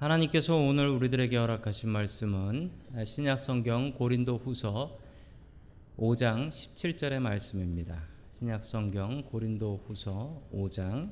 하나님께서 0.00 0.56
오늘 0.56 0.88
우리들에게 0.88 1.36
허락하신 1.36 1.90
말씀은 1.90 2.70
신약 3.04 3.42
성경 3.42 3.92
고린도 3.92 4.38
후서 4.38 4.96
5장 5.98 6.48
17절의 6.48 7.18
말씀입니다. 7.18 8.00
신약 8.32 8.64
성경 8.64 9.22
고린도 9.24 9.84
후서 9.86 10.40
5장 10.54 11.10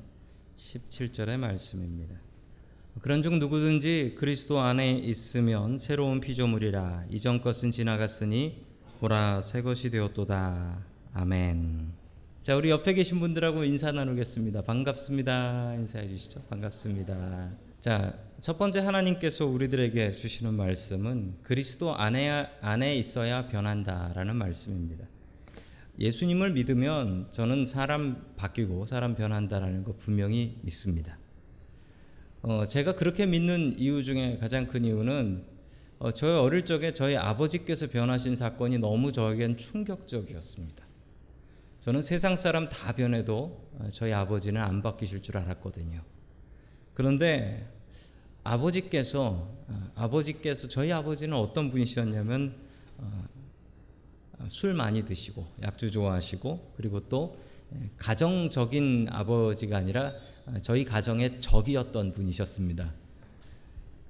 17절의 0.57 1.37
말씀입니다. 1.37 2.15
그런 3.03 3.21
중 3.21 3.37
누구든지 3.37 4.15
그리스도 4.17 4.59
안에 4.59 4.93
있으면 4.93 5.77
새로운 5.77 6.19
피조물이라 6.19 7.05
이전 7.11 7.43
것은 7.43 7.69
지나갔으니 7.69 8.65
보라 9.01 9.43
새 9.43 9.61
것이 9.61 9.91
되었도다. 9.91 10.83
아멘. 11.13 11.91
자, 12.41 12.55
우리 12.55 12.71
옆에 12.71 12.95
계신 12.95 13.19
분들하고 13.19 13.65
인사 13.65 13.91
나누겠습니다. 13.91 14.63
반갑습니다. 14.63 15.75
인사해 15.75 16.07
주시죠. 16.07 16.41
반갑습니다. 16.49 17.68
자, 17.81 18.13
첫 18.41 18.57
번째 18.57 18.81
하나님께서 18.81 19.45
우리들에게 19.45 20.11
주시는 20.11 20.53
말씀은 20.53 21.35
그리스도 21.43 21.95
안에 21.95 22.49
안에 22.59 22.97
있어야 22.97 23.47
변한다라는 23.47 24.35
말씀입니다. 24.35 25.05
예수님을 25.97 26.51
믿으면 26.51 27.29
저는 27.31 27.63
사람 27.63 28.33
바뀌고 28.35 28.85
사람 28.85 29.15
변한다라는 29.15 29.85
거 29.85 29.95
분명히 29.95 30.57
믿습니다. 30.63 31.17
어, 32.41 32.65
제가 32.65 32.95
그렇게 32.95 33.25
믿는 33.25 33.79
이유 33.79 34.03
중에 34.03 34.39
가장 34.41 34.67
큰 34.67 34.83
이유는 34.83 35.45
어, 35.99 36.11
저희 36.11 36.31
어릴 36.31 36.65
적에 36.65 36.91
저희 36.91 37.15
아버지께서 37.15 37.87
변하신 37.87 38.35
사건이 38.35 38.79
너무 38.79 39.13
저에겐 39.13 39.55
충격적이었습니다. 39.55 40.85
저는 41.79 42.01
세상 42.01 42.35
사람 42.35 42.67
다 42.67 42.91
변해도 42.91 43.69
어, 43.79 43.89
저희 43.93 44.11
아버지는 44.11 44.61
안 44.61 44.81
바뀌실 44.81 45.21
줄 45.21 45.37
알았거든요. 45.37 46.18
그런데 46.99 47.65
아버지께서 48.43 49.47
어, 49.69 49.91
아버지께서 49.95 50.67
저희 50.67 50.91
아버지는 50.91 51.37
어떤 51.37 51.71
분이셨냐면 51.71 52.53
술 54.49 54.73
많이 54.73 55.05
드시고 55.05 55.47
약주 55.61 55.91
좋아하시고 55.91 56.73
그리고 56.75 57.07
또 57.07 57.39
예, 57.73 57.89
가정적인 57.95 59.07
아버지가 59.11 59.77
아니라 59.77 60.11
저희 60.61 60.83
가정의 60.83 61.39
적이었던 61.39 62.11
분이셨습니다. 62.11 62.93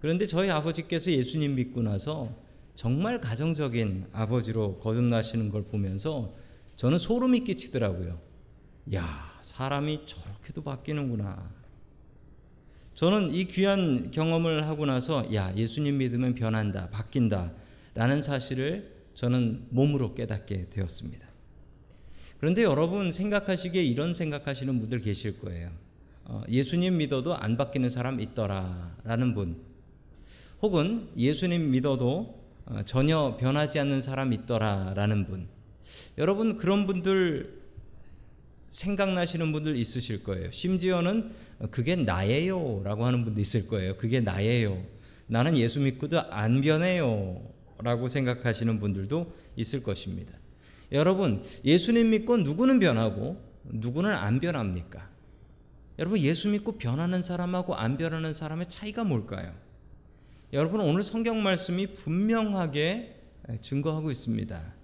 그런데 0.02 0.26
저희 0.26 0.50
아버지께서 0.50 1.12
예수님 1.12 1.54
믿고 1.54 1.84
나서 1.84 2.36
정말 2.74 3.22
가정적인 3.22 4.08
아버지로 4.14 4.80
거듭나시는 4.80 5.52
걸 5.52 5.66
보면서 5.66 6.34
저는 6.76 6.98
소름이 6.98 7.44
끼치더라고요. 7.44 8.20
야, 8.96 9.40
사람이 9.44 10.08
저렇게도 10.08 10.64
바뀌는구나. 10.64 11.59
저는 13.00 13.34
이 13.34 13.46
귀한 13.46 14.12
경험을 14.12 14.68
하고 14.68 14.86
나서 14.86 15.34
야, 15.34 15.54
예수님 15.56 16.00
믿으면 16.00 16.36
변한다, 16.36 16.90
바뀐다. 16.90 17.54
라는 17.96 18.22
사실을 18.22 18.92
저는 19.16 19.68
몸으로 19.70 20.14
깨닫게 20.16 20.70
되었습니다. 20.70 21.26
그런데 22.42 22.64
여러분 22.64 23.10
생각하시기에 23.14 23.82
이런 23.86 24.14
생각하시는 24.14 24.78
분들 24.82 25.00
계실 25.00 25.40
거예요. 25.40 25.72
어, 26.26 26.44
예수님 26.50 26.98
믿어도 26.98 27.38
안 27.38 27.56
바뀌는 27.56 27.90
사람 27.90 28.20
있더라라는 28.20 29.34
분. 29.34 29.62
혹은 30.62 31.08
예수님 31.16 31.72
믿어도 31.72 32.44
어, 32.66 32.82
전혀 32.84 33.38
변하지 33.40 33.80
않는 33.80 34.02
사람 34.02 34.34
있더라라는 34.34 35.26
분. 35.26 35.48
여러분 36.18 36.58
그런 36.58 36.86
분들 36.86 37.59
생각나시는 38.70 39.52
분들 39.52 39.76
있으실 39.76 40.24
거예요. 40.24 40.52
심지어는 40.52 41.32
그게 41.72 41.96
나예요 41.96 42.82
라고 42.84 43.06
하는 43.06 43.24
분도 43.26 43.42
있을 43.42 43.68
거예요. 43.68 43.98
그게 43.98 44.22
나예요. 44.22 44.84
나는 45.28 45.58
예수 45.58 45.80
믿고도 45.80 46.22
안 46.32 46.62
변해요 46.62 47.42
라고 47.80 48.08
생각하시는 48.08 48.80
분들도 48.80 49.34
있을 49.56 49.84
것입니다. 49.84 50.34
여러분 50.92 51.44
예수님 51.64 52.10
믿고 52.10 52.38
누구는 52.38 52.80
변하고 52.80 53.42
누구는 53.64 54.12
안 54.12 54.40
변합니까? 54.40 55.08
여러분 56.00 56.20
예수 56.20 56.50
믿고 56.50 56.78
변하는 56.78 57.22
사람하고 57.22 57.76
안 57.76 57.98
변하는 57.98 58.34
사람의 58.34 58.70
차이가 58.70 59.04
뭘까요? 59.04 59.54
여러분 60.54 60.82
오늘 60.82 61.04
성경 61.04 61.44
말씀이 61.44 61.94
분명하게 61.94 63.16
증거하고 63.62 64.10
있습니다. 64.10 64.79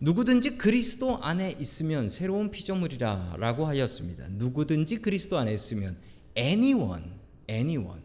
누구든지 0.00 0.56
그리스도 0.56 1.18
안에 1.22 1.56
있으면 1.60 2.08
새로운 2.08 2.50
피조물이라라고 2.50 3.66
하였습니다. 3.66 4.28
누구든지 4.30 5.02
그리스도 5.02 5.36
안에 5.38 5.52
있으면 5.52 5.98
anyone, 6.36 7.04
anyone 7.48 8.00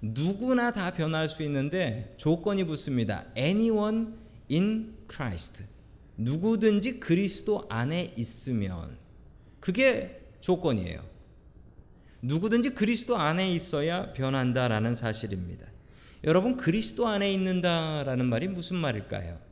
누구나 0.00 0.72
다 0.72 0.92
변할 0.92 1.28
수 1.28 1.42
있는데 1.42 2.14
조건이 2.16 2.64
붙습니다. 2.64 3.26
anyone 3.36 4.08
in 4.50 4.94
Christ. 5.10 5.64
누구든지 6.16 6.98
그리스도 6.98 7.66
안에 7.68 8.14
있으면 8.16 8.96
그게 9.60 10.22
조건이에요. 10.40 11.04
누구든지 12.22 12.70
그리스도 12.70 13.16
안에 13.16 13.52
있어야 13.52 14.12
변한다라는 14.14 14.94
사실입니다. 14.94 15.66
여러분 16.24 16.56
그리스도 16.56 17.06
안에 17.06 17.32
있는다라는 17.32 18.26
말이 18.26 18.48
무슨 18.48 18.76
말일까요? 18.76 19.47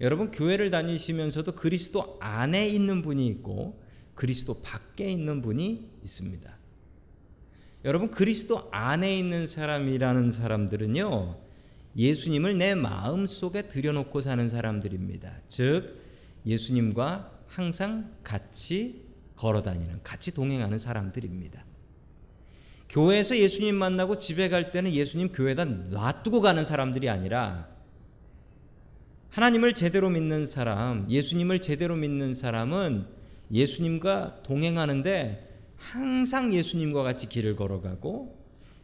여러분 0.00 0.30
교회를 0.30 0.70
다니시면서도 0.70 1.52
그리스도 1.52 2.16
안에 2.20 2.68
있는 2.68 3.02
분이 3.02 3.26
있고 3.28 3.82
그리스도 4.14 4.60
밖에 4.62 5.10
있는 5.10 5.42
분이 5.42 5.90
있습니다. 6.02 6.58
여러분 7.84 8.10
그리스도 8.10 8.68
안에 8.70 9.18
있는 9.18 9.46
사람이라는 9.46 10.30
사람들은요. 10.30 11.40
예수님을 11.96 12.58
내 12.58 12.74
마음 12.74 13.26
속에 13.26 13.68
들여놓고 13.68 14.20
사는 14.20 14.48
사람들입니다. 14.48 15.42
즉 15.48 16.00
예수님과 16.46 17.30
항상 17.46 18.10
같이 18.24 19.04
걸어 19.36 19.62
다니는 19.62 20.00
같이 20.02 20.34
동행하는 20.34 20.78
사람들입니다. 20.78 21.64
교회에서 22.88 23.36
예수님 23.36 23.74
만나고 23.74 24.18
집에 24.18 24.48
갈 24.48 24.70
때는 24.70 24.92
예수님 24.92 25.32
교회에다 25.32 25.64
놔두고 25.64 26.40
가는 26.40 26.64
사람들이 26.64 27.08
아니라 27.08 27.73
하나님을 29.34 29.74
제대로 29.74 30.10
믿는 30.10 30.46
사람, 30.46 31.10
예수님을 31.10 31.58
제대로 31.58 31.96
믿는 31.96 32.36
사람은 32.36 33.04
예수님과 33.50 34.44
동행하는데 34.44 35.74
항상 35.76 36.52
예수님과 36.52 37.02
같이 37.02 37.28
길을 37.28 37.56
걸어가고 37.56 38.38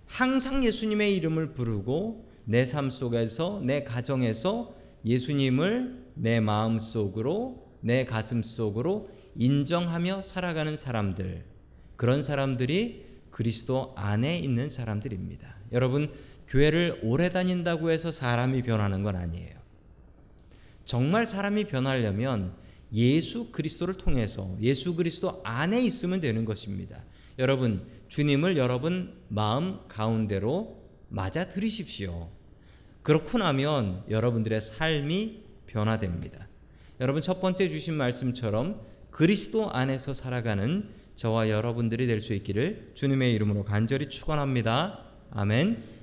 항상 0.06 0.65
예수님의 0.65 1.16
이름을 1.19 1.55
부르고 1.55 2.28
내 2.47 2.65
삶 2.65 2.91
속에서 2.91 3.62
내 3.65 3.84
가정에서 3.84 4.75
예수님을 5.05 6.06
내 6.15 6.41
마음 6.41 6.81
속으로 6.81 7.69
내 7.81 8.05
가슴 8.05 8.43
속으로 8.43 9.09
인정하며 9.37 10.22
살아가는 10.22 10.77
사람들 10.77 11.44
그런 11.94 12.22
사람들이 12.22 13.06
그리스도 13.31 13.93
안에 13.97 14.41
있는 14.41 14.69
사람들입니다. 14.69 15.55
여러분 15.71 16.10
교회를 16.49 16.99
오래 17.05 17.28
다닌다고 17.31 17.93
해서 17.93 18.10
사람이 18.10 18.62
변하는 18.62 19.05
건 19.05 19.15
아니에요. 19.15 19.59
정말 20.91 21.25
사람이 21.25 21.67
변하려면 21.69 22.53
예수 22.93 23.53
그리스도를 23.53 23.95
통해서 23.95 24.56
예수 24.61 24.97
그리스도 24.97 25.41
안에 25.45 25.81
있으면 25.81 26.21
되는 26.21 26.45
것입니다. 26.45 27.05
여러분, 27.39 27.87
주님을 28.09 28.56
여러분 28.56 29.15
마음 29.28 29.78
가운데로 29.87 30.83
맞아 31.09 31.49
들이십시오. 31.49 32.28
그렇고 33.05 33.39
나면 33.39 34.03
여러분들의 34.11 34.61
삶이 34.61 35.45
변화됩니다. 35.69 36.49
여러분 37.01 37.22
첫 37.22 37.41
번째 37.41 37.69
주신 37.69 37.95
말씀처럼 37.95 38.81
그리스도 39.12 39.71
안에서 39.71 40.12
살아가는 40.12 40.89
저와 41.15 41.51
여러분들이 41.51 42.09
될 42.09 42.21
수 42.21 42.34
있기를 42.34 42.91
주님의 42.95 43.33
이름으로 43.34 43.63
간절히 43.63 44.09
축원합니다. 44.09 45.04
아멘. 45.31 46.00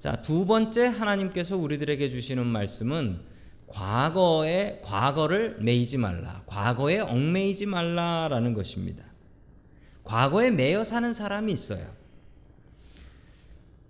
자, 0.00 0.22
두 0.22 0.46
번째 0.46 0.86
하나님께서 0.86 1.58
우리들에게 1.58 2.08
주시는 2.08 2.46
말씀은 2.46 3.20
과거에 3.66 4.80
과거를 4.82 5.58
매이지 5.60 5.98
말라. 5.98 6.42
과거에 6.46 7.00
얽매이지 7.00 7.66
말라라는 7.66 8.54
것입니다. 8.54 9.04
과거에 10.02 10.50
매여 10.50 10.84
사는 10.84 11.12
사람이 11.12 11.52
있어요. 11.52 11.86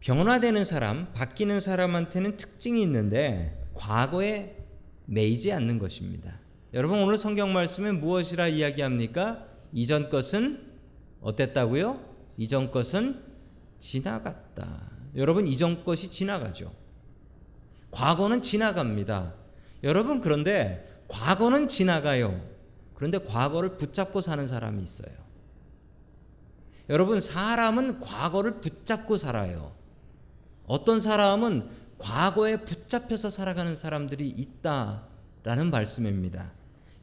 변화되는 0.00 0.64
사람, 0.64 1.12
바뀌는 1.12 1.60
사람한테는 1.60 2.36
특징이 2.36 2.82
있는데 2.82 3.56
과거에 3.74 4.56
매이지 5.06 5.52
않는 5.52 5.78
것입니다. 5.78 6.40
여러분 6.74 6.98
오늘 6.98 7.18
성경 7.18 7.52
말씀에 7.52 7.92
무엇이라 7.92 8.48
이야기합니까? 8.48 9.46
이전 9.72 10.10
것은 10.10 10.72
어땠다고요? 11.20 12.00
이전 12.36 12.72
것은 12.72 13.22
지나갔다. 13.78 14.99
여러분 15.16 15.46
이전 15.46 15.84
것이 15.84 16.10
지나가죠. 16.10 16.72
과거는 17.90 18.42
지나갑니다. 18.42 19.34
여러분 19.82 20.20
그런데 20.20 21.02
과거는 21.08 21.68
지나가요. 21.68 22.40
그런데 22.94 23.18
과거를 23.18 23.76
붙잡고 23.76 24.20
사는 24.20 24.46
사람이 24.46 24.82
있어요. 24.82 25.12
여러분 26.88 27.20
사람은 27.20 28.00
과거를 28.00 28.60
붙잡고 28.60 29.16
살아요. 29.16 29.74
어떤 30.66 31.00
사람은 31.00 31.68
과거에 31.98 32.58
붙잡혀서 32.58 33.30
살아가는 33.30 33.74
사람들이 33.76 34.28
있다라는 34.28 35.70
말씀입니다. 35.70 36.52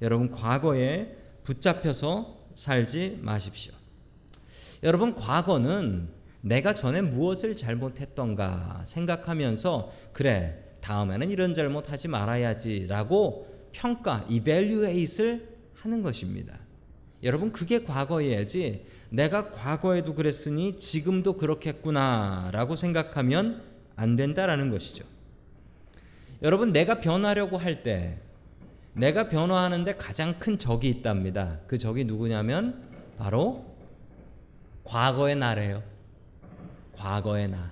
여러분 0.01 0.31
과거에 0.31 1.18
붙잡혀서 1.44 2.38
살지 2.56 3.19
마십시오. 3.21 3.74
여러분 4.83 5.15
과거는 5.15 6.16
내가 6.47 6.73
전에 6.73 7.01
무엇을 7.01 7.55
잘못했던가 7.55 8.81
생각하면서 8.85 9.91
그래 10.13 10.63
다음에는 10.81 11.29
이런 11.29 11.53
잘못하지 11.53 12.07
말아야지라고 12.07 13.47
평가 13.71 14.25
이벨류에이트를 14.29 15.47
하는 15.75 16.01
것입니다. 16.01 16.57
여러분 17.23 17.51
그게 17.51 17.83
과거여야지 17.83 18.85
내가 19.09 19.51
과거에도 19.51 20.13
그랬으니 20.15 20.77
지금도 20.77 21.38
그렇겠구나라고 21.38 22.75
생각하면 22.75 23.63
안 23.95 24.15
된다라는 24.15 24.69
것이죠. 24.69 25.05
여러분 26.41 26.71
내가 26.71 27.00
변하려고 27.01 27.57
할 27.57 27.83
때 27.83 28.19
내가 28.93 29.29
변화하는데 29.29 29.95
가장 29.95 30.39
큰 30.39 30.57
적이 30.57 30.89
있답니다. 30.89 31.59
그 31.67 31.77
적이 31.77 32.05
누구냐면 32.05 32.83
바로 33.17 33.63
과거의 34.83 35.35
나래요. 35.35 35.83
과거의 37.07 37.48
나. 37.48 37.71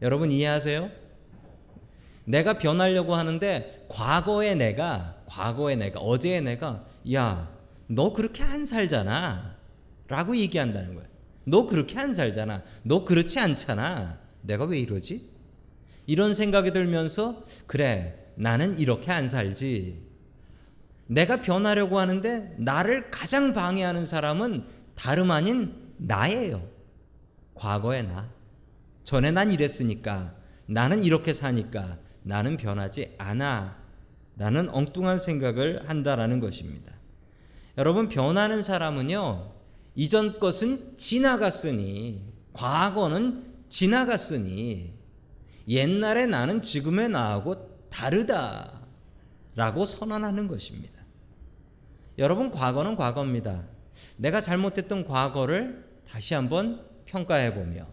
여러분 0.00 0.30
이해하세요? 0.30 0.88
내가 2.26 2.58
변하려고 2.58 3.16
하는데 3.16 3.86
과거의 3.88 4.54
내가 4.54 5.16
과거의 5.26 5.76
내가 5.76 5.98
어제의 5.98 6.42
내가 6.42 6.86
야, 7.12 7.50
너 7.88 8.12
그렇게 8.12 8.44
안 8.44 8.64
살잖아. 8.64 9.56
라고 10.06 10.36
얘기한다는 10.36 10.94
거예요. 10.94 11.08
너 11.44 11.66
그렇게 11.66 11.98
안 11.98 12.14
살잖아. 12.14 12.62
너 12.84 13.04
그렇지 13.04 13.40
않잖아. 13.40 14.20
내가 14.42 14.64
왜 14.64 14.78
이러지? 14.78 15.30
이런 16.06 16.34
생각이 16.34 16.72
들면서 16.72 17.44
그래 17.66 18.30
나는 18.36 18.78
이렇게 18.78 19.10
안 19.10 19.28
살지. 19.28 20.02
내가 21.08 21.40
변하려고 21.40 21.98
하는데 21.98 22.54
나를 22.58 23.10
가장 23.10 23.52
방해하는 23.52 24.06
사람은 24.06 24.66
다름 24.94 25.32
아닌 25.32 25.74
나예요. 25.96 26.73
과거의 27.54 28.04
나. 28.04 28.30
전에 29.04 29.30
난 29.30 29.52
이랬으니까 29.52 30.34
나는 30.66 31.04
이렇게 31.04 31.32
사니까 31.32 31.98
나는 32.22 32.56
변하지 32.56 33.14
않아. 33.18 33.84
라는 34.36 34.68
엉뚱한 34.68 35.18
생각을 35.18 35.88
한다라는 35.88 36.40
것입니다. 36.40 36.92
여러분 37.78 38.08
변하는 38.08 38.62
사람은요. 38.62 39.52
이전 39.94 40.40
것은 40.40 40.98
지나갔으니 40.98 42.22
과거는 42.52 43.54
지나갔으니 43.68 44.92
옛날의 45.68 46.26
나는 46.26 46.62
지금의 46.62 47.08
나하고 47.10 47.88
다르다 47.90 48.82
라고 49.54 49.84
선언하는 49.84 50.48
것입니다. 50.48 51.02
여러분 52.18 52.50
과거는 52.50 52.96
과거입니다. 52.96 53.64
내가 54.16 54.40
잘못했던 54.40 55.06
과거를 55.06 55.84
다시 56.08 56.34
한번 56.34 56.84
평가해 57.14 57.54
보며 57.54 57.86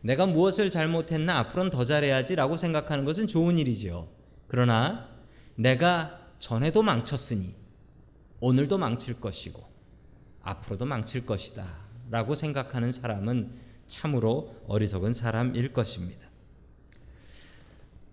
내가 0.00 0.26
무엇을 0.26 0.70
잘못했나 0.70 1.38
앞으로는 1.38 1.70
더 1.70 1.84
잘해야지라고 1.84 2.56
생각하는 2.56 3.04
것은 3.04 3.26
좋은 3.28 3.58
일이지요. 3.58 4.08
그러나 4.48 5.08
내가 5.54 6.18
전에도 6.38 6.82
망쳤으니 6.82 7.54
오늘도 8.40 8.78
망칠 8.78 9.20
것이고 9.20 9.64
앞으로도 10.42 10.84
망칠 10.86 11.26
것이다. 11.26 11.66
라고 12.10 12.34
생각하는 12.34 12.90
사람은 12.90 13.50
참으로 13.86 14.54
어리석은 14.66 15.12
사람일 15.12 15.72
것입니다. 15.72 16.26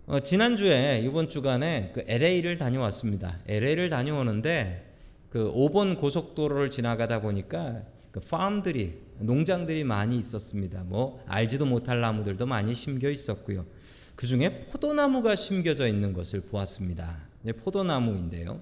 어, 0.08 0.20
지난주에 0.20 1.02
이번 1.04 1.30
주간에 1.30 1.92
그 1.94 2.04
LA를 2.08 2.58
다녀왔습니다. 2.58 3.40
LA를 3.48 3.90
다녀오는데 3.90 4.94
그 5.30 5.52
5번 5.52 6.00
고속도로를 6.00 6.70
지나가다 6.70 7.22
보니까 7.22 7.84
그 8.12 8.20
팜들이 8.20 9.05
농장들이 9.20 9.84
많이 9.84 10.18
있었습니다. 10.18 10.84
뭐 10.84 11.24
알지도 11.28 11.66
못할 11.66 12.02
나무들도 12.02 12.46
많이 12.46 12.74
심겨 12.74 13.10
있었고요. 13.10 13.66
그 14.16 14.28
중에 14.28 14.66
포도나무가 14.66 15.36
심겨져 15.36 15.88
있는 15.88 16.14
것을 16.14 16.42
보았습니다. 16.42 17.18
포도나무인데요. 17.64 18.62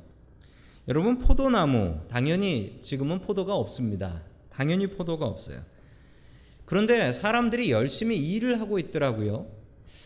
여러분 0.88 1.20
포도나무 1.20 2.00
당연히 2.10 2.80
지금은 2.82 3.22
포도가 3.22 3.56
없습니다. 3.56 4.22
당연히 4.50 4.88
포도가 4.88 5.26
없어요. 5.26 5.62
그런데 6.66 7.12
사람들이 7.12 7.72
열심히 7.72 8.18
일을 8.18 8.60
하고 8.60 8.80
있더라고요. 8.80 9.48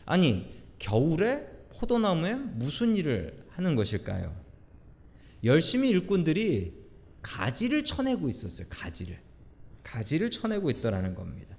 아니 0.06 0.52
겨울에 0.80 1.48
포도나무에 1.78 2.36
무슨 2.36 2.96
일을 2.96 3.46
하는 3.50 3.76
것일까요? 3.76 4.36
열심히 5.44 5.90
일꾼들이 5.90 6.74
가지를 7.22 7.84
쳐내고 7.84 8.30
있었어요. 8.30 8.68
가지를 8.70 9.20
가지를 9.88 10.30
쳐내고 10.30 10.70
있더라는 10.70 11.16
겁니다. 11.16 11.56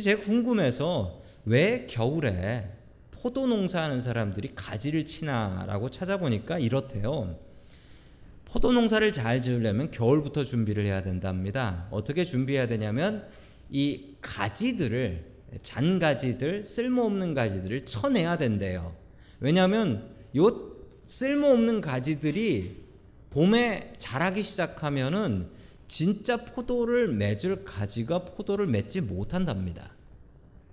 제가 0.00 0.22
궁금해서 0.22 1.22
왜 1.44 1.86
겨울에 1.88 2.70
포도 3.10 3.46
농사하는 3.46 4.00
사람들이 4.02 4.52
가지를 4.54 5.04
치나라고 5.04 5.90
찾아보니까 5.90 6.58
이렇대요. 6.58 7.38
포도 8.44 8.72
농사를 8.72 9.12
잘 9.12 9.42
지으려면 9.42 9.90
겨울부터 9.90 10.44
준비를 10.44 10.86
해야 10.86 11.02
된답니다. 11.02 11.88
어떻게 11.90 12.24
준비해야 12.24 12.66
되냐면 12.66 13.26
이 13.70 14.14
가지들을 14.20 15.24
잔가지들 15.62 16.64
쓸모없는 16.64 17.34
가지들을 17.34 17.84
쳐내야 17.84 18.38
된대요. 18.38 18.94
왜냐하면 19.40 20.10
요 20.36 20.72
쓸모없는 21.06 21.80
가지들이 21.80 22.84
봄에 23.30 23.94
자라기 23.98 24.42
시작하면은 24.42 25.55
진짜 25.88 26.36
포도를 26.36 27.08
맺을 27.08 27.64
가지가 27.64 28.24
포도를 28.24 28.66
맺지 28.66 29.02
못한답니다. 29.02 29.90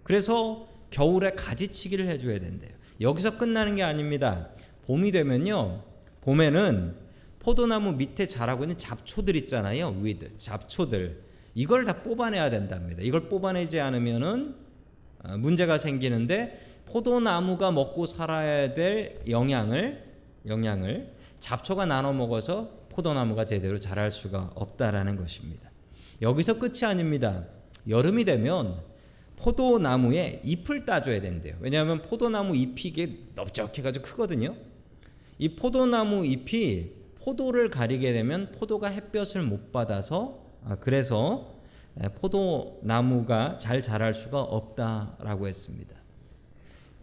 그래서 0.04 0.68
겨울에 0.89 1.31
가지치기를 1.31 2.07
해줘야 2.07 2.39
된대요. 2.39 2.71
여기서 3.01 3.38
끝나는 3.38 3.75
게 3.75 3.83
아닙니다. 3.83 4.50
봄이 4.86 5.12
되면요, 5.12 5.83
봄에는 6.21 6.95
포도나무 7.39 7.94
밑에 7.94 8.27
자라고 8.27 8.63
있는 8.63 8.77
잡초들 8.77 9.36
있잖아요. 9.36 9.95
weed 10.00 10.38
잡초들 10.38 11.22
이걸 11.55 11.86
다 11.86 12.01
뽑아내야 12.01 12.50
된답니다. 12.50 13.01
이걸 13.03 13.27
뽑아내지 13.29 13.79
않으면은 13.79 14.55
어, 15.24 15.38
문제가 15.38 15.77
생기는데 15.77 16.82
포도나무가 16.86 17.72
먹고 17.72 18.05
살아야 18.05 18.74
될 18.74 19.20
영양을 19.27 20.03
영양을 20.46 21.12
잡초가 21.39 21.86
나눠 21.86 22.13
먹어서 22.13 22.72
포도나무가 22.93 23.45
제대로 23.45 23.79
자랄 23.79 24.12
수가 24.12 24.51
없다라는 24.55 25.15
것입니다. 25.17 25.69
여기서 26.21 26.59
끝이 26.59 26.85
아닙니다. 26.85 27.45
여름이 27.88 28.25
되면 28.25 28.81
포도나무에 29.38 30.41
잎을 30.45 30.85
따줘야 30.85 31.19
된대요. 31.19 31.55
왜냐하면 31.59 32.01
포도나무 32.01 32.55
잎이 32.55 32.81
이게 32.85 33.19
넓적해가지고 33.35 34.05
크거든요. 34.05 34.55
이 35.38 35.55
포도나무 35.55 36.25
잎이 36.25 36.91
포도를 37.15 37.69
가리게 37.69 38.13
되면 38.13 38.51
포도가 38.51 38.88
햇볕을 38.88 39.41
못 39.41 39.71
받아서 39.71 40.43
아, 40.65 40.75
그래서 40.75 41.53
포도나무가 42.15 43.57
잘 43.57 43.83
자랄 43.83 44.13
수가 44.13 44.41
없다라고 44.41 45.47
했습니다. 45.47 45.95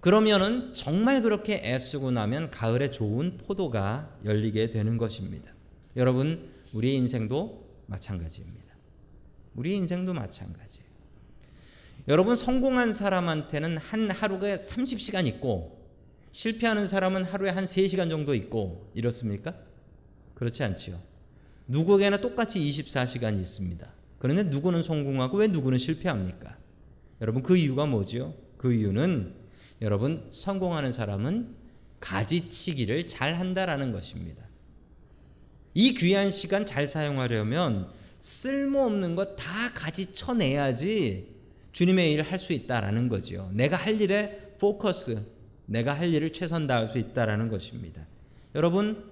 그러면은 0.00 0.72
정말 0.72 1.20
그렇게 1.20 1.60
애쓰고 1.62 2.10
나면 2.10 2.50
가을에 2.50 2.90
좋은 2.90 3.36
포도가 3.36 4.16
열리게 4.24 4.70
되는 4.70 4.96
것입니다. 4.96 5.52
여러분, 5.96 6.50
우리의 6.72 6.96
인생도 6.96 7.68
마찬가지입니다. 7.86 8.74
우리 9.54 9.76
인생도 9.76 10.12
마찬가지예요. 10.12 10.88
여러분, 12.08 12.34
성공한 12.34 12.92
사람한테는 12.92 13.76
한 13.78 14.10
하루가 14.10 14.56
30시간 14.56 15.26
있고 15.26 15.80
실패하는 16.32 16.86
사람은 16.86 17.24
하루에 17.24 17.50
한 17.50 17.64
3시간 17.64 18.08
정도 18.08 18.34
있고 18.34 18.90
이렇습니까? 18.94 19.54
그렇지 20.34 20.62
않지요. 20.62 20.98
누구에게나 21.66 22.20
똑같이 22.20 22.60
24시간이 22.60 23.38
있습니다. 23.40 23.92
그런데 24.18 24.42
누구는 24.44 24.82
성공하고 24.82 25.38
왜 25.38 25.48
누구는 25.48 25.78
실패합니까? 25.78 26.56
여러분 27.20 27.42
그 27.42 27.56
이유가 27.56 27.86
뭐지요? 27.86 28.34
그 28.56 28.72
이유는 28.72 29.34
여러분 29.82 30.26
성공하는 30.30 30.92
사람은 30.92 31.56
가지치기를 32.00 33.06
잘 33.06 33.34
한다라는 33.34 33.92
것입니다. 33.92 34.49
이 35.74 35.94
귀한 35.94 36.30
시간 36.30 36.66
잘 36.66 36.86
사용하려면 36.86 37.88
쓸모없는 38.20 39.14
것 39.16 39.36
다 39.36 39.72
가지 39.72 40.12
쳐내야지 40.12 41.28
주님의 41.72 42.12
일을 42.12 42.24
할 42.24 42.38
수 42.38 42.52
있다라는 42.52 43.08
거지요. 43.08 43.50
내가 43.54 43.76
할 43.76 44.00
일에 44.00 44.54
포커스, 44.58 45.24
내가 45.66 45.92
할 45.94 46.12
일을 46.12 46.32
최선 46.32 46.66
다할 46.66 46.88
수 46.88 46.98
있다라는 46.98 47.48
것입니다. 47.48 48.06
여러분 48.54 49.04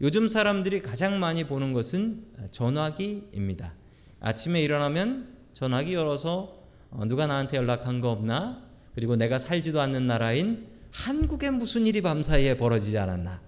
요즘 0.00 0.28
사람들이 0.28 0.80
가장 0.80 1.20
많이 1.20 1.44
보는 1.44 1.72
것은 1.74 2.24
전화기입니다. 2.50 3.74
아침에 4.20 4.62
일어나면 4.62 5.28
전화기 5.54 5.92
열어서 5.92 6.58
어, 6.90 7.04
누가 7.04 7.26
나한테 7.26 7.56
연락한 7.58 8.00
거 8.00 8.10
없나? 8.10 8.64
그리고 8.94 9.14
내가 9.14 9.38
살지도 9.38 9.80
않는 9.80 10.06
나라인 10.06 10.66
한국에 10.92 11.50
무슨 11.50 11.86
일이 11.86 12.00
밤사이에 12.00 12.56
벌어지지 12.56 12.96
않았나? 12.98 13.40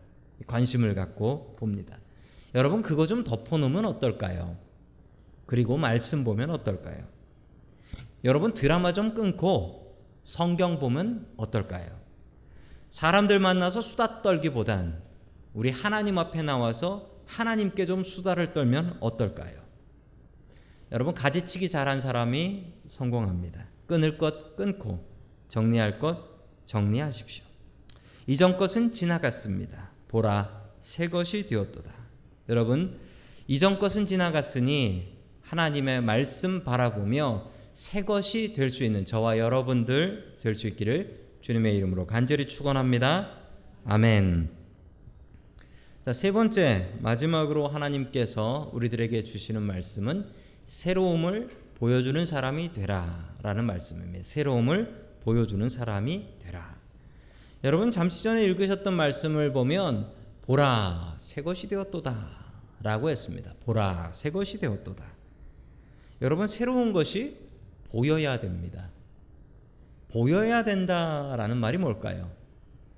관심을 0.46 0.94
갖고 0.94 1.56
봅니다. 1.58 1.98
여러분 2.54 2.82
그거 2.82 3.06
좀 3.06 3.24
덮어놓으면 3.24 3.84
어떨까요? 3.86 4.56
그리고 5.46 5.76
말씀 5.76 6.24
보면 6.24 6.50
어떨까요? 6.50 7.06
여러분 8.24 8.54
드라마 8.54 8.92
좀 8.92 9.14
끊고 9.14 9.96
성경 10.22 10.78
보면 10.78 11.32
어떨까요? 11.36 12.00
사람들 12.90 13.38
만나서 13.38 13.80
수다 13.80 14.22
떨기보단 14.22 15.02
우리 15.54 15.70
하나님 15.70 16.18
앞에 16.18 16.42
나와서 16.42 17.10
하나님께 17.26 17.86
좀 17.86 18.04
수다를 18.04 18.52
떨면 18.52 18.98
어떨까요? 19.00 19.62
여러분 20.92 21.14
가지치기 21.14 21.70
잘한 21.70 22.00
사람이 22.02 22.74
성공합니다. 22.86 23.66
끊을 23.86 24.18
것 24.18 24.56
끊고 24.56 25.06
정리할 25.48 25.98
것 25.98 26.18
정리하십시오. 26.66 27.44
이전 28.26 28.56
것은 28.56 28.92
지나갔습니다. 28.92 29.90
보라 30.08 30.70
새 30.80 31.08
것이 31.08 31.46
되었도다. 31.46 32.01
여러분 32.52 32.98
이전 33.48 33.78
것은 33.78 34.04
지나갔으니 34.04 35.08
하나님의 35.40 36.02
말씀 36.02 36.62
바라보며 36.62 37.50
새 37.72 38.02
것이 38.02 38.52
될 38.52 38.68
수 38.68 38.84
있는 38.84 39.06
저와 39.06 39.38
여러분들 39.38 40.36
될 40.42 40.54
수 40.54 40.66
있기를 40.68 41.22
주님의 41.40 41.74
이름으로 41.78 42.06
간절히 42.06 42.46
축원합니다. 42.46 43.38
아멘. 43.86 44.50
자, 46.04 46.12
세 46.12 46.30
번째 46.30 46.92
마지막으로 47.00 47.68
하나님께서 47.68 48.70
우리들에게 48.74 49.24
주시는 49.24 49.62
말씀은 49.62 50.26
새로움을 50.66 51.48
보여주는 51.76 52.24
사람이 52.26 52.74
되라라는 52.74 53.64
말씀입니다. 53.64 54.24
새로움을 54.24 55.06
보여주는 55.22 55.66
사람이 55.68 56.26
되라. 56.44 56.76
여러분 57.64 57.90
잠시 57.90 58.22
전에 58.22 58.44
읽으셨던 58.44 58.92
말씀을 58.94 59.52
보면 59.52 60.12
보라 60.42 61.14
새 61.16 61.40
것이 61.42 61.68
되었도다 61.68 62.41
라고 62.82 63.10
했습니다. 63.10 63.54
보라 63.64 64.10
새 64.12 64.30
것이 64.30 64.58
되었도다. 64.58 65.04
여러분 66.20 66.46
새로운 66.46 66.92
것이 66.92 67.38
보여야 67.84 68.40
됩니다. 68.40 68.90
보여야 70.08 70.62
된다라는 70.64 71.56
말이 71.56 71.78
뭘까요? 71.78 72.30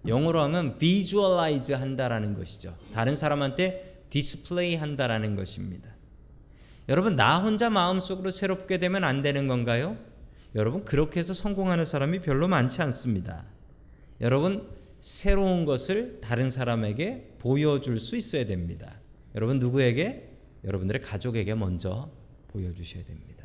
영어로 0.07 0.43
하면 0.43 0.79
visualize 0.79 1.75
한다라는 1.75 2.35
것이죠. 2.35 2.77
다른 2.93 3.17
사람한테 3.17 4.05
디스플레이 4.11 4.77
한다라는 4.77 5.37
것입니다. 5.37 5.91
여러분 6.89 7.17
나 7.17 7.39
혼자 7.39 7.71
마음속으로 7.71 8.31
새롭게 8.31 8.79
되면 8.79 9.05
안 9.05 9.23
되는 9.23 9.49
건가요? 9.49 9.97
여러분 10.55 10.85
그렇게 10.85 11.21
해서 11.21 11.35
성공하는 11.35 11.85
사람이 11.85 12.21
별로 12.21 12.47
많지 12.47 12.83
않습니다. 12.83 13.45
여러분 14.21 14.69
새로운 15.01 15.65
것을 15.65 16.21
다른 16.21 16.51
사람에게 16.51 17.37
보여줄 17.39 17.99
수 17.99 18.17
있어야 18.17 18.47
됩니다. 18.47 18.95
여러분 19.35 19.59
누구에게? 19.59 20.31
여러분들의 20.65 21.03
가족에게 21.03 21.55
먼저 21.55 22.11
보여주셔야 22.49 23.05
됩니다. 23.05 23.45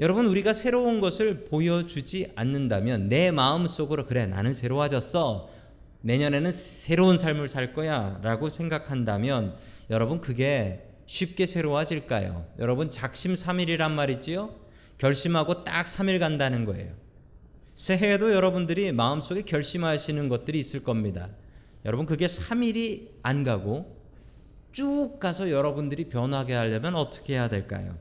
여러분 0.00 0.26
우리가 0.26 0.52
새로운 0.52 1.00
것을 1.00 1.44
보여주지 1.44 2.32
않는다면 2.34 3.08
내 3.08 3.30
마음 3.30 3.66
속으로 3.66 4.06
그래 4.06 4.26
나는 4.26 4.54
새로워졌어 4.54 5.50
내년에는 6.00 6.50
새로운 6.50 7.18
삶을 7.18 7.48
살 7.48 7.74
거야라고 7.74 8.48
생각한다면 8.48 9.56
여러분 9.90 10.20
그게 10.20 10.88
쉽게 11.06 11.46
새로워질까요? 11.46 12.46
여러분 12.58 12.90
작심 12.90 13.34
3일이란 13.34 13.90
말이지요. 13.92 14.54
결심하고 14.98 15.64
딱 15.64 15.86
3일 15.86 16.18
간다는 16.18 16.64
거예요. 16.64 16.94
새해에도 17.74 18.32
여러분들이 18.32 18.92
마음속에 18.92 19.42
결심하시는 19.42 20.28
것들이 20.28 20.58
있을 20.58 20.82
겁니다. 20.82 21.28
여러분 21.84 22.06
그게 22.06 22.26
3일이 22.26 23.08
안 23.22 23.42
가고 23.42 24.00
쭉 24.72 25.18
가서 25.20 25.50
여러분들이 25.50 26.08
변하게 26.08 26.54
하려면 26.54 26.94
어떻게 26.94 27.34
해야 27.34 27.48
될까요? 27.48 27.96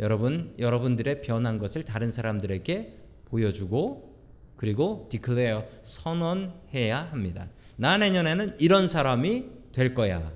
여러분 0.00 0.54
여러분들의 0.58 1.22
변한 1.22 1.58
것을 1.58 1.84
다른 1.84 2.10
사람들에게 2.10 2.96
보여주고 3.26 4.16
그리고 4.56 5.08
디클레어 5.10 5.64
선언해야 5.82 7.08
합니다. 7.10 7.48
나 7.76 7.96
내년에는 7.96 8.56
이런 8.58 8.88
사람이 8.88 9.44
될 9.72 9.94
거야. 9.94 10.32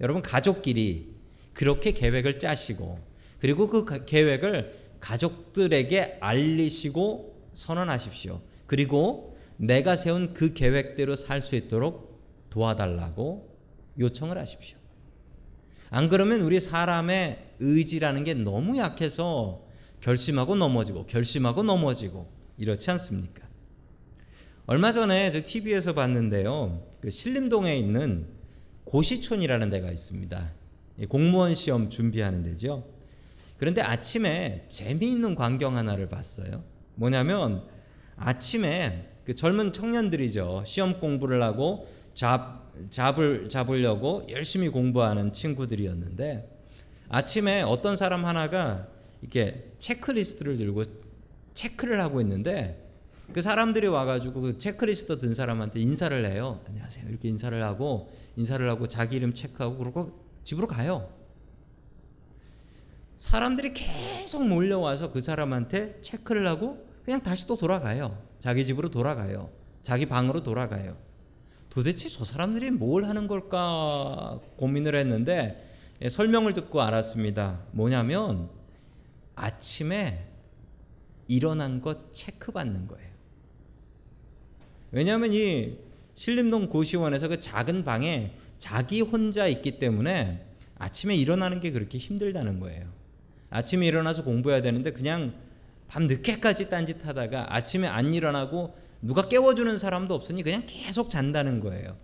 여러분 0.00 0.22
가족끼리 0.22 1.14
그렇게 1.52 1.92
계획을 1.92 2.38
짜시고 2.38 2.98
그리고 3.40 3.68
그 3.68 4.04
계획을 4.04 4.74
가족들에게 5.00 6.18
알리시고 6.20 7.48
선언하십시오. 7.52 8.40
그리고 8.66 9.31
내가 9.56 9.96
세운 9.96 10.32
그 10.34 10.52
계획대로 10.54 11.14
살 11.14 11.40
수 11.40 11.56
있도록 11.56 12.20
도와달라고 12.50 13.56
요청을 13.98 14.38
하십시오. 14.38 14.78
안 15.90 16.08
그러면 16.08 16.40
우리 16.40 16.58
사람의 16.58 17.54
의지라는 17.60 18.24
게 18.24 18.34
너무 18.34 18.78
약해서 18.78 19.66
결심하고 20.00 20.54
넘어지고 20.54 21.06
결심하고 21.06 21.62
넘어지고 21.62 22.30
이렇지 22.58 22.90
않습니까? 22.90 23.46
얼마 24.66 24.92
전에 24.92 25.30
저 25.30 25.42
TV에서 25.44 25.92
봤는데요. 25.92 26.86
그 27.00 27.10
신림동에 27.10 27.76
있는 27.76 28.26
고시촌이라는 28.84 29.70
데가 29.70 29.90
있습니다. 29.90 30.52
공무원 31.08 31.54
시험 31.54 31.90
준비하는 31.90 32.42
데죠. 32.42 32.86
그런데 33.58 33.80
아침에 33.80 34.66
재미있는 34.68 35.34
광경 35.34 35.76
하나를 35.76 36.08
봤어요. 36.08 36.64
뭐냐면 36.94 37.66
아침에 38.16 39.11
그 39.24 39.34
젊은 39.34 39.72
청년들이죠. 39.72 40.64
시험 40.66 40.98
공부를 40.98 41.42
하고 41.42 41.88
잡 42.14 42.62
잡을 42.90 43.48
잡으려고 43.48 44.26
열심히 44.30 44.68
공부하는 44.68 45.32
친구들이었는데 45.32 46.48
아침에 47.08 47.62
어떤 47.62 47.96
사람 47.96 48.24
하나가 48.24 48.88
이렇게 49.20 49.72
체크리스트를 49.78 50.56
들고 50.56 50.84
체크를 51.54 52.00
하고 52.00 52.20
있는데 52.20 52.90
그 53.32 53.40
사람들이 53.40 53.86
와가지고 53.86 54.40
그 54.40 54.58
체크리스트 54.58 55.20
든 55.20 55.34
사람한테 55.34 55.80
인사를 55.80 56.26
해요. 56.26 56.60
안녕하세요. 56.66 57.08
이렇게 57.08 57.28
인사를 57.28 57.62
하고 57.62 58.10
인사를 58.36 58.68
하고 58.68 58.88
자기 58.88 59.16
이름 59.16 59.32
체크하고 59.32 59.78
그러고 59.78 60.12
집으로 60.42 60.66
가요. 60.66 61.08
사람들이 63.16 63.72
계속 63.72 64.46
몰려와서 64.46 65.12
그 65.12 65.20
사람한테 65.20 66.00
체크를 66.00 66.46
하고 66.48 66.86
그냥 67.04 67.22
다시 67.22 67.46
또 67.46 67.56
돌아가요. 67.56 68.18
자기 68.42 68.66
집으로 68.66 68.90
돌아가요. 68.90 69.50
자기 69.84 70.06
방으로 70.06 70.42
돌아가요. 70.42 70.96
도대체 71.70 72.08
저 72.08 72.24
사람들이 72.24 72.72
뭘 72.72 73.04
하는 73.04 73.28
걸까 73.28 74.40
고민을 74.56 74.96
했는데 74.96 75.64
예, 76.02 76.08
설명을 76.08 76.52
듣고 76.52 76.82
알았습니다. 76.82 77.60
뭐냐면 77.70 78.50
아침에 79.36 80.26
일어난 81.28 81.80
것 81.80 82.12
체크 82.12 82.50
받는 82.50 82.88
거예요. 82.88 83.08
왜냐하면 84.90 85.32
이 85.32 85.78
신림동 86.14 86.68
고시원에서 86.68 87.28
그 87.28 87.38
작은 87.38 87.84
방에 87.84 88.32
자기 88.58 89.02
혼자 89.02 89.46
있기 89.46 89.78
때문에 89.78 90.44
아침에 90.78 91.14
일어나는 91.14 91.60
게 91.60 91.70
그렇게 91.70 91.96
힘들다는 91.96 92.58
거예요. 92.58 92.92
아침에 93.50 93.86
일어나서 93.86 94.24
공부해야 94.24 94.62
되는데 94.62 94.90
그냥 94.90 95.32
밤 95.92 96.06
늦게까지 96.06 96.70
딴짓하다가 96.70 97.54
아침에 97.54 97.86
안 97.86 98.14
일어나고 98.14 98.74
누가 99.02 99.28
깨워주는 99.28 99.76
사람도 99.76 100.14
없으니 100.14 100.42
그냥 100.42 100.62
계속 100.66 101.10
잔다는 101.10 101.60
거예요. 101.60 101.98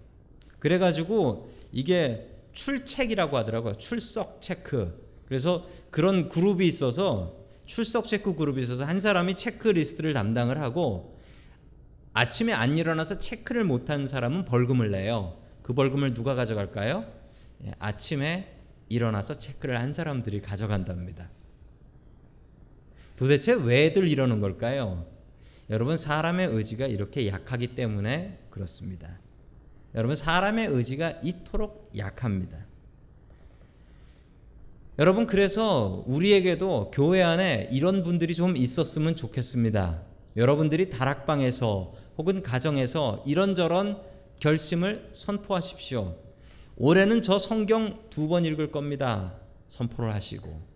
그래가지고 0.59 1.51
이게 1.73 2.29
출첵이라고 2.53 3.39
하더라고요. 3.39 3.79
출석 3.79 4.43
체크. 4.43 5.09
그래서 5.25 5.67
그런 5.91 6.29
그룹이 6.29 6.67
있어서 6.67 7.39
출석 7.65 8.09
체크 8.09 8.35
그룹이 8.35 8.63
있어서 8.63 8.85
한 8.85 9.01
사람이 9.01 9.37
체크리스트를 9.37 10.13
담당을 10.13 10.61
하고 10.61 11.19
아침에 12.13 12.53
안 12.53 12.77
일어나서 12.77 13.19
체크를 13.19 13.65
못한 13.65 14.07
사람은 14.07 14.45
벌금을 14.45 14.91
내요. 14.91 15.41
그 15.63 15.73
벌금을 15.73 16.13
누가 16.13 16.35
가져갈까요? 16.35 17.11
예, 17.65 17.73
아침에 17.79 18.55
일어나서 18.91 19.37
체크를 19.37 19.81
한 19.81 19.95
사람들이 19.95 20.43
가져간답니다. 20.43 21.31
도대체 23.19 23.53
왜들 23.53 24.09
이러는 24.09 24.41
걸까요? 24.41 25.05
여러분 25.71 25.97
사람의 25.97 26.47
의지가 26.53 26.87
이렇게 26.87 27.27
약하기 27.27 27.75
때문에 27.75 28.39
그렇습니다. 28.49 29.19
여러분 29.97 30.15
사람의 30.15 30.69
의지가 30.69 31.15
이토록 31.25 31.91
약합니다. 31.97 32.65
여러분 35.01 35.27
그래서 35.27 36.05
우리에게도 36.07 36.93
교회 36.93 37.23
안에 37.23 37.69
이런 37.73 38.05
분들이 38.05 38.37
좀 38.37 38.57
있었으면 38.57 39.17
좋겠습니다. 39.17 40.01
여러분들이 40.37 40.89
다락방에서 40.89 41.95
혹은 42.19 42.43
가정에서 42.43 43.25
이런저런 43.27 44.01
결심을 44.39 45.11
선포하십시오. 45.13 46.17
올해는 46.77 47.23
저 47.23 47.41
성경 47.41 47.99
두 48.11 48.29
번 48.29 48.45
읽을 48.45 48.71
겁니다. 48.71 49.35
선포를 49.67 50.15
하시고 50.15 50.68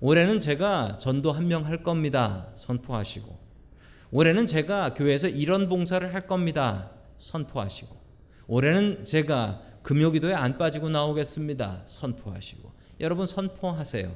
올해는 0.00 0.38
제가 0.40 0.98
전도 0.98 1.32
한 1.32 1.46
명 1.48 1.66
할 1.66 1.82
겁니다. 1.82 2.48
선포하시고 2.56 3.38
올해는 4.10 4.46
제가 4.46 4.94
교회에서 4.94 5.28
이런 5.28 5.68
봉사를 5.68 6.14
할 6.14 6.26
겁니다. 6.26 6.90
선포하시고 7.18 7.96
올해는 8.46 9.04
제가 9.04 9.60
금요기도에 9.82 10.34
안 10.34 10.56
빠지고 10.58 10.88
나오겠습니다. 10.90 11.82
선포하시고 11.86 12.72
여러분 13.00 13.26
선포하세요. 13.26 14.14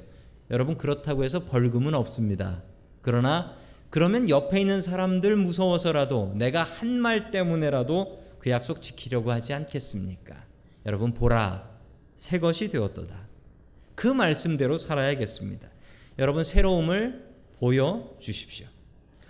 여러분 0.50 0.76
그렇다고 0.76 1.24
해서 1.24 1.44
벌금은 1.44 1.94
없습니다. 1.94 2.62
그러나 3.00 3.54
그러면 3.90 4.28
옆에 4.28 4.60
있는 4.60 4.80
사람들 4.80 5.36
무서워서라도 5.36 6.32
내가 6.36 6.62
한 6.62 7.00
말 7.00 7.30
때문에라도 7.30 8.22
그 8.38 8.50
약속 8.50 8.80
지키려고 8.80 9.30
하지 9.32 9.52
않겠습니까? 9.52 10.34
여러분 10.86 11.12
보라 11.12 11.68
새 12.16 12.38
것이 12.38 12.70
되었도다. 12.70 13.28
그 13.94 14.06
말씀대로 14.08 14.76
살아야겠습니다. 14.78 15.68
여러분 16.18 16.44
새로움을 16.44 17.32
보여 17.58 18.16
주십시오. 18.20 18.66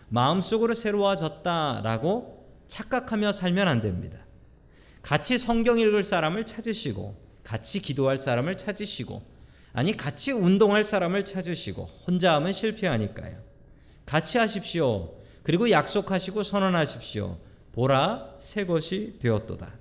마음속으로 0.08 0.74
새로워졌다라고 0.74 2.46
착각하며 2.68 3.32
살면 3.32 3.68
안 3.68 3.80
됩니다. 3.80 4.26
같이 5.02 5.38
성경 5.38 5.78
읽을 5.78 6.02
사람을 6.02 6.46
찾으시고 6.46 7.16
같이 7.44 7.80
기도할 7.80 8.16
사람을 8.16 8.56
찾으시고 8.56 9.22
아니 9.72 9.96
같이 9.96 10.32
운동할 10.32 10.84
사람을 10.84 11.24
찾으시고 11.24 11.88
혼자 12.06 12.34
하면 12.34 12.52
실패하니까요. 12.52 13.36
같이 14.06 14.38
하십시오. 14.38 15.14
그리고 15.42 15.70
약속하시고 15.70 16.42
선언하십시오. 16.42 17.38
보라 17.72 18.36
새 18.38 18.66
것이 18.66 19.18
되었도다. 19.18 19.72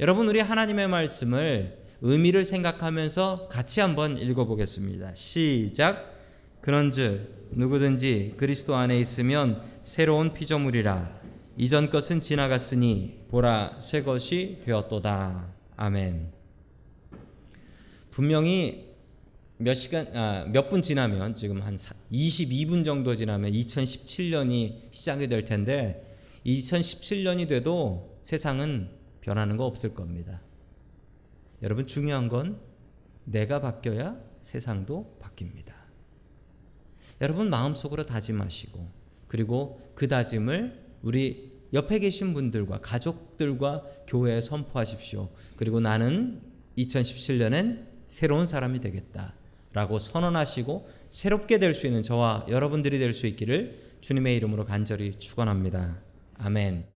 여러분 0.00 0.28
우리 0.28 0.40
하나님의 0.40 0.88
말씀을 0.88 1.78
의미를 2.00 2.44
생각하면서 2.44 3.48
같이 3.48 3.80
한번 3.80 4.18
읽어보겠습니다. 4.18 5.14
시작. 5.14 6.11
그런즉 6.62 7.50
누구든지 7.50 8.34
그리스도 8.36 8.74
안에 8.76 8.98
있으면 8.98 9.62
새로운 9.82 10.32
피조물이라 10.32 11.20
이전 11.58 11.90
것은 11.90 12.20
지나갔으니 12.20 13.26
보라 13.28 13.80
새 13.80 14.02
것이 14.02 14.60
되었도다. 14.64 15.52
아멘. 15.76 16.32
분명히 18.10 18.94
몇 19.58 19.74
시간 19.74 20.06
아, 20.16 20.44
몇 20.46 20.70
분 20.70 20.82
지나면 20.82 21.34
지금 21.34 21.60
한 21.62 21.76
22분 21.76 22.84
정도 22.84 23.16
지나면 23.16 23.52
2017년이 23.52 24.92
시작이 24.92 25.28
될 25.28 25.44
텐데 25.44 26.16
2017년이 26.46 27.48
돼도 27.48 28.18
세상은 28.22 28.88
변하는 29.20 29.56
거 29.56 29.66
없을 29.66 29.94
겁니다. 29.94 30.40
여러분 31.62 31.86
중요한 31.86 32.28
건 32.28 32.60
내가 33.24 33.60
바뀌어야 33.60 34.16
세상도 34.40 35.18
바뀝니다. 35.20 35.71
여러분 37.22 37.48
마음속으로 37.48 38.04
다짐하시고 38.04 38.90
그리고 39.28 39.80
그 39.94 40.08
다짐을 40.08 40.82
우리 41.02 41.52
옆에 41.72 41.98
계신 42.00 42.34
분들과 42.34 42.80
가족들과 42.80 43.84
교회에 44.06 44.40
선포하십시오. 44.42 45.30
그리고 45.56 45.80
나는 45.80 46.42
2017년엔 46.76 47.86
새로운 48.06 48.46
사람이 48.46 48.80
되겠다. 48.80 49.34
라고 49.72 49.98
선언하시고 49.98 50.86
새롭게 51.08 51.58
될 51.58 51.72
수 51.72 51.86
있는 51.86 52.02
저와 52.02 52.44
여러분들이 52.50 52.98
될 52.98 53.14
수 53.14 53.26
있기를 53.26 53.92
주님의 54.02 54.36
이름으로 54.36 54.64
간절히 54.66 55.14
축원합니다. 55.14 55.98
아멘. 56.34 56.91